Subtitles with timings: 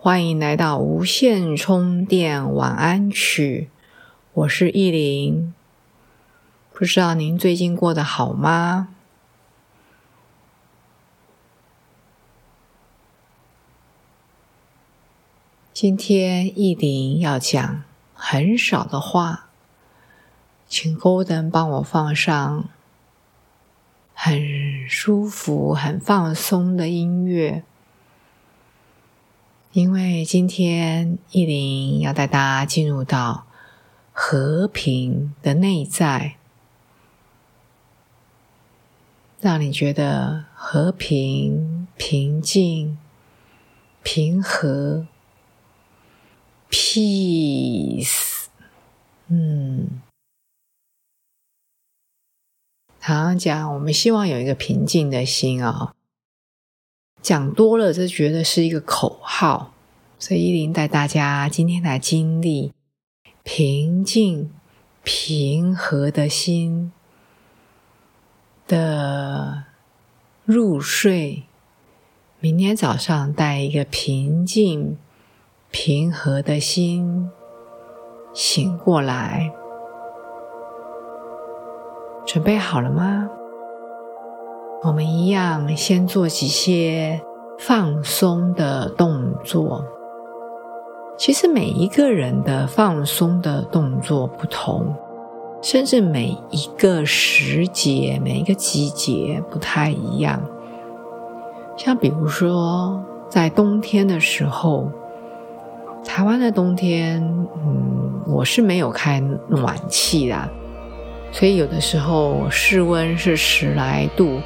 [0.00, 3.68] 欢迎来到无线充电晚安曲，
[4.32, 5.52] 我是意林。
[6.72, 8.94] 不知道您最近过得好吗？
[15.72, 17.82] 今天意林要讲
[18.14, 19.48] 很少的话，
[20.68, 22.68] 请 Golden 帮我放上
[24.14, 27.64] 很舒服、很放松的音乐。
[29.72, 33.46] 因为今天意林要带大家进入到
[34.12, 36.36] 和平的内在，
[39.40, 42.98] 让你觉得和平、平静、
[44.02, 45.06] 平和
[46.70, 48.46] ，peace。
[49.28, 50.00] 嗯，
[52.98, 55.94] 常常讲，我们希望有一个平静的心啊。
[57.28, 59.74] 讲多了，就觉得是一个口号。
[60.18, 62.72] 所以依林带大家今天来经历
[63.42, 64.50] 平静、
[65.02, 66.90] 平和的心
[68.66, 69.64] 的
[70.46, 71.42] 入睡。
[72.40, 74.96] 明天早上带一个平静、
[75.70, 77.28] 平和的心
[78.32, 79.52] 醒过来。
[82.24, 83.28] 准备好了吗？
[84.80, 87.20] 我们一样，先做几些
[87.58, 89.84] 放松的动作。
[91.16, 94.94] 其实每一个人的放松的动作不同，
[95.60, 100.40] 甚至每一个时节、每一个季节不太一样。
[101.76, 104.88] 像比如说，在冬天的时候，
[106.04, 107.20] 台湾的冬天，
[107.56, 110.48] 嗯，我是没有开暖气的，
[111.32, 114.38] 所以有的时候室温是十来度。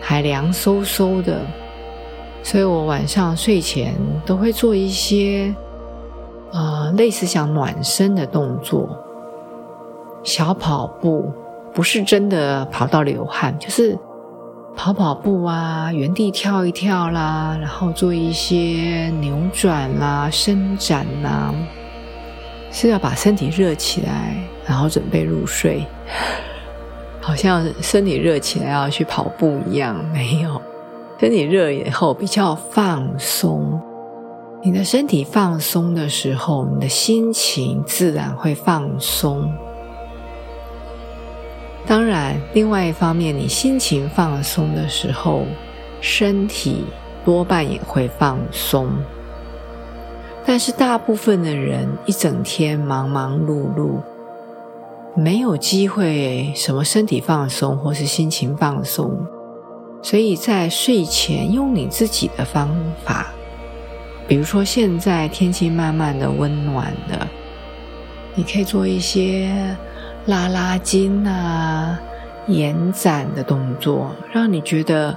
[0.00, 1.40] 还凉飕飕的，
[2.42, 3.94] 所以我晚上睡前
[4.24, 5.54] 都会做一些，
[6.52, 8.88] 呃，类似像暖身的动作，
[10.22, 11.32] 小跑步，
[11.72, 13.96] 不是真的跑到流汗，就是
[14.74, 21.54] 跑跑步啊，原地跳一跳啦，然后做一些扭转啦、伸展啦，
[22.72, 24.36] 是要把身体热起来，
[24.66, 25.84] 然后准备入睡。
[27.30, 30.60] 好像身体热起来要去跑步一样，没有。
[31.20, 33.80] 身体热以后比较放松，
[34.64, 39.48] 你的身体放松的时候，你的心情自然会放松。
[41.86, 45.44] 当然，另外一方面，你心情放松的时候，
[46.00, 46.84] 身体
[47.24, 48.88] 多半也会放松。
[50.44, 54.00] 但是，大部分的人一整天忙忙碌碌。
[55.14, 59.26] 没有机会什么身体放松或是心情放松，
[60.02, 62.70] 所以在睡前用你自己的方
[63.04, 63.26] 法，
[64.28, 67.26] 比如说现在天气慢慢的温暖了，
[68.34, 69.76] 你可以做一些
[70.26, 72.00] 拉拉筋啊、
[72.46, 75.16] 延展的动作，让你觉得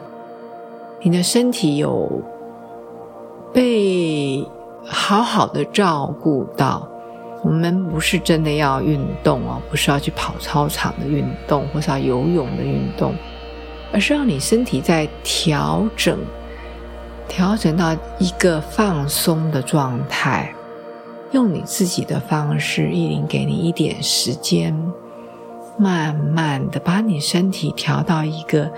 [1.02, 2.22] 你的身体有
[3.53, 4.44] 被
[4.84, 6.90] 好好的照顾到。
[7.44, 13.14] 我们不是真的要运动哦，不是要去跑操场的运动，或是要游泳的运动，
[13.92, 16.18] 而是让你身体在调整，
[17.28, 20.56] 调整到一个放松的状态，
[21.34, 24.74] 用你自己的方式，意林给你一点时间，
[25.78, 28.72] 慢慢的把你身体调到一个，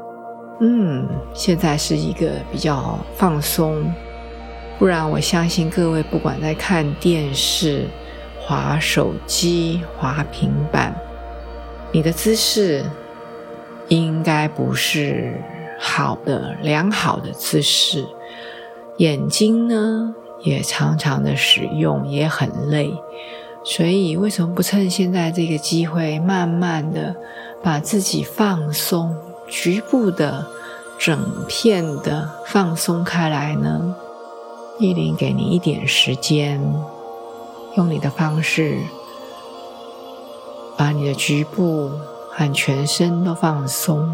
[0.60, 3.94] 嗯，现在是一个比较放松，
[4.80, 7.86] 不然我相信各位不管在看电视。
[8.48, 10.96] 滑手机、滑平板，
[11.92, 12.86] 你的姿势
[13.88, 15.42] 应该不是
[15.80, 18.06] 好的、良好的姿势。
[18.98, 20.14] 眼睛呢，
[20.44, 22.94] 也常常的使用，也很累。
[23.64, 27.16] 所以，为什么不趁现在这个机会，慢慢的
[27.64, 29.16] 把自己放松，
[29.48, 30.46] 局部的、
[31.00, 33.96] 整片的放松开来呢？
[34.78, 36.62] 依林给你一点时间。
[37.76, 38.80] 用你的方式，
[40.78, 41.92] 把你的局部
[42.32, 44.10] 和全身都放松。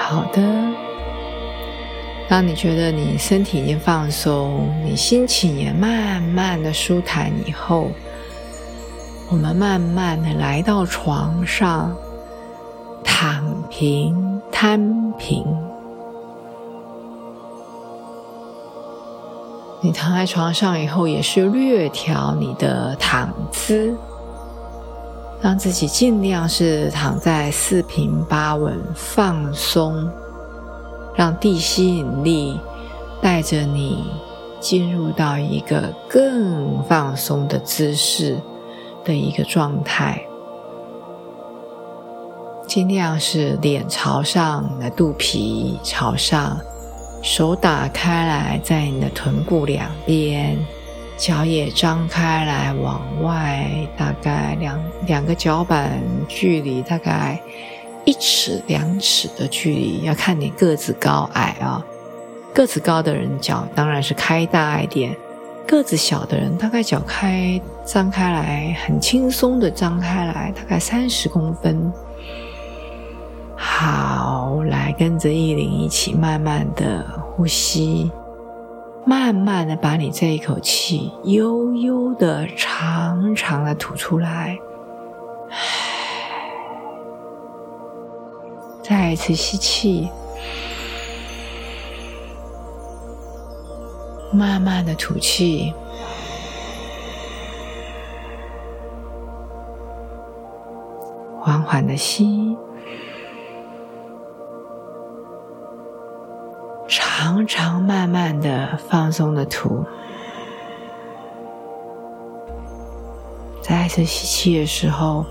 [0.00, 0.42] 好的。
[2.28, 7.90] 当你觉得你身体已经放松，你心情也慢慢的舒坦以后，
[9.30, 11.94] 我们慢慢的来到床上，
[13.04, 15.44] 躺平、摊平。
[19.82, 23.94] 你躺在床上以后，也是略调你的躺姿，
[25.42, 30.08] 让自己尽量是躺在四平八稳、放松，
[31.14, 32.60] 让地吸引力
[33.22, 34.04] 带着你
[34.60, 38.38] 进入到一个更放松的姿势
[39.02, 40.22] 的一个状态。
[42.66, 46.58] 尽量是脸朝上，你的肚皮朝上。
[47.22, 50.56] 手打开来，在你的臀部两边，
[51.20, 57.38] 脚也张开来，往外大概两两个脚板距离，大概
[58.06, 61.84] 一尺两尺的距离，要看你个子高矮啊。
[62.54, 65.14] 个子高的人脚当然是开大一点，
[65.66, 71.92] 个子小的人大概脚开张开来，很轻松的张开来，大概三十公分。
[73.54, 77.04] 好，来跟着意林一起慢慢的
[77.36, 78.10] 呼吸，
[79.04, 84.58] 慢慢的把你这一口气悠悠的、长长的吐出来。
[88.82, 90.08] 再一次吸气，
[94.32, 95.72] 慢慢的吐气，
[101.40, 102.56] 缓缓的吸。
[106.90, 109.84] 长长慢慢的放松的吐，
[113.62, 115.24] 再次吸气的时候，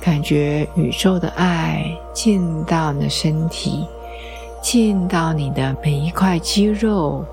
[0.00, 3.86] 感觉宇宙的爱进到你的身体，
[4.60, 7.24] 进到你的每一块肌肉、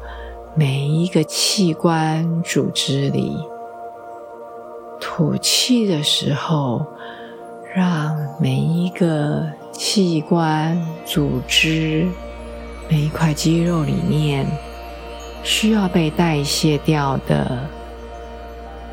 [0.54, 3.36] 每一个器官组织里。
[5.00, 6.86] 吐气的时候，
[7.74, 12.08] 让每一个器官组织。
[12.90, 14.48] 每一块肌肉里面
[15.44, 17.60] 需要被代谢掉的，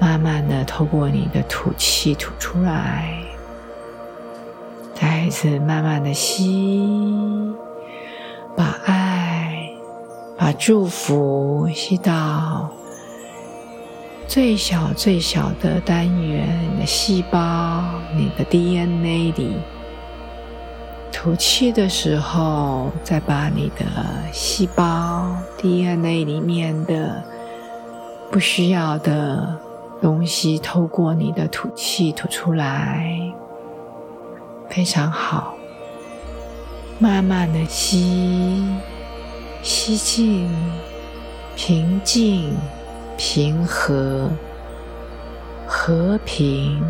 [0.01, 3.23] 慢慢的透过你的吐气吐出来，
[4.95, 6.83] 再一次慢慢的吸，
[8.57, 9.71] 把爱、
[10.37, 12.69] 把祝福吸到
[14.27, 17.85] 最小最小的单元，你的细胞、
[18.17, 19.57] 你的 DNA 里。
[21.25, 23.87] 吐气的时候，再把你的
[24.31, 27.25] 细胞 DNA 里面的
[28.31, 29.59] 不需要的
[30.03, 33.33] 东西，透过你的吐气吐出来，
[34.69, 35.55] 非常好。
[36.99, 38.63] 慢慢的吸，
[39.63, 40.55] 吸进
[41.57, 42.55] 平静、
[43.17, 44.29] 平和、
[45.67, 46.85] 和平。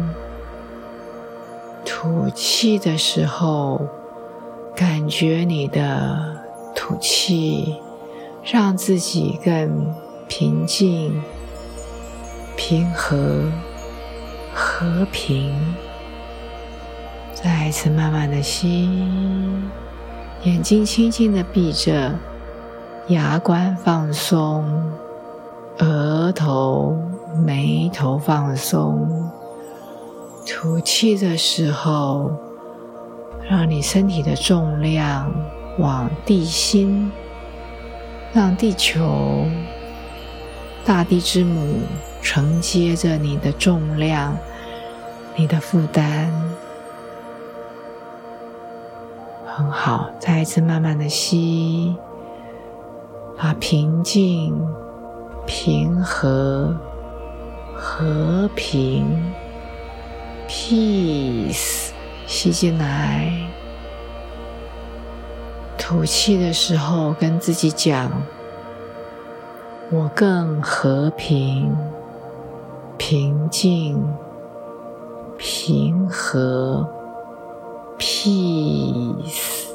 [1.85, 3.81] 吐气的时候。
[4.77, 6.19] 感觉你的
[6.75, 7.77] 吐气，
[8.43, 9.95] 让自己更
[10.27, 11.23] 平静、
[12.57, 13.45] 平和、
[14.53, 15.55] 和平。
[17.33, 18.89] 再一次慢慢的吸，
[20.43, 22.13] 眼睛轻轻的闭着，
[23.07, 24.65] 牙关放松，
[25.79, 26.99] 额头、
[27.47, 29.31] 眉头放松。
[30.45, 32.33] 吐气的时候。
[33.49, 35.33] 让你身体的重量
[35.79, 37.11] 往地心，
[38.33, 39.47] 让地球、
[40.85, 41.81] 大地之母
[42.23, 44.37] 承接着你的重量、
[45.37, 46.31] 你的负担，
[49.47, 50.11] 很好。
[50.19, 51.95] 再一次慢慢的吸，
[53.37, 54.59] 把平静、
[55.47, 56.75] 平和、
[57.77, 59.05] 和平、
[60.49, 61.94] peace。
[62.27, 63.33] 吸进来，
[65.77, 68.11] 吐气的时候跟自己讲
[69.93, 71.77] ：“我更和平、
[72.97, 74.03] 平静、
[75.37, 76.89] 平和
[77.99, 79.69] ，peace，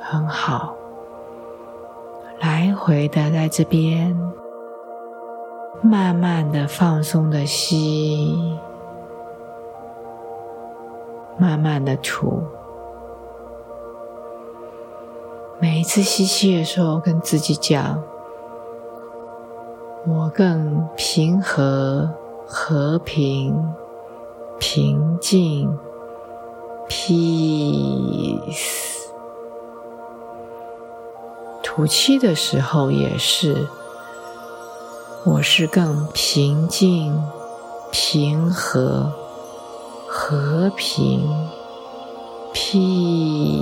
[0.00, 0.74] 很好。”
[2.40, 4.16] 来回的在这边，
[5.82, 8.56] 慢慢的放松的吸。
[11.38, 12.42] 慢慢的吐，
[15.60, 18.02] 每一次吸气的时候，跟自己讲
[20.04, 22.10] ：“我更平和、
[22.44, 23.72] 和平、
[24.58, 25.78] 平静、
[26.88, 28.42] peace。
[31.62, 33.68] 吐气的时候也是，
[35.24, 37.22] 我是更平静、
[37.92, 39.12] 平和、
[40.10, 41.28] 和平
[42.54, 43.58] ，peace。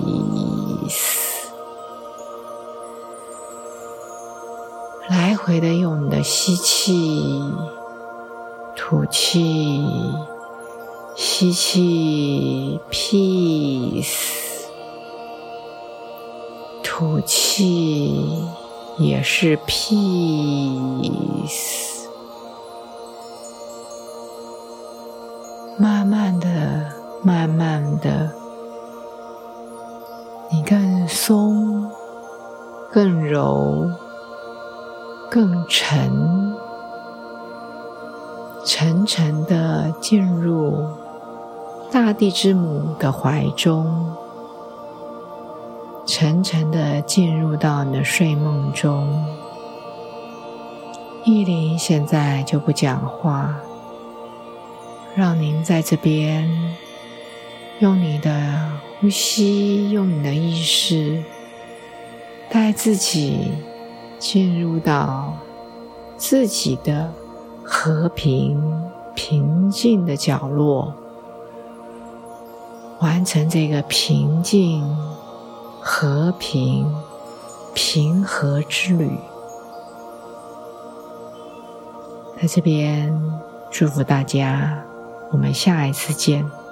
[5.08, 7.42] 来回的用你的吸气、
[8.76, 9.84] 吐气、
[11.16, 14.68] 吸气，peace；
[16.84, 18.44] 吐气
[18.98, 19.96] 也是 peace。
[25.78, 26.46] 慢慢的、
[27.22, 28.30] 慢慢的，
[30.50, 31.90] 你更松、
[32.90, 33.90] 更柔。
[35.28, 36.54] 更沉，
[38.64, 40.86] 沉沉的进入
[41.90, 44.14] 大地之母的怀中，
[46.06, 49.24] 沉沉的进入到你的睡梦中。
[51.24, 53.56] 意林现在就不讲话，
[55.16, 56.48] 让您在这边
[57.80, 58.70] 用你的
[59.00, 61.20] 呼吸，用你的意识
[62.48, 63.50] 带自己。
[64.18, 65.36] 进入到
[66.16, 67.12] 自己的
[67.62, 68.58] 和平、
[69.14, 70.92] 平静的角落，
[73.00, 74.82] 完成这个平静、
[75.82, 76.90] 和平、
[77.74, 79.10] 平和之旅。
[82.40, 83.14] 在这边
[83.70, 84.82] 祝福大家，
[85.30, 86.65] 我们下一次见。